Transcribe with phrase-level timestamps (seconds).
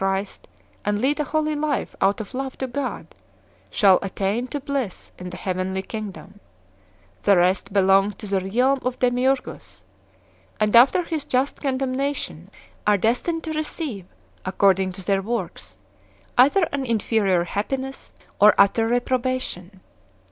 [0.01, 0.47] They who believe in Christ
[0.83, 3.13] and lead a holy life out of love to God
[3.69, 6.39] shall attain to bliss in the heavenly kingdom;
[7.21, 9.83] the rest belong to the realm of De miurgus,
[10.59, 12.49] and after his just condemnation
[12.87, 14.07] are destined to receive,
[14.43, 15.77] according to their works,
[16.35, 19.81] either an inferior happi ness or utter reprobation.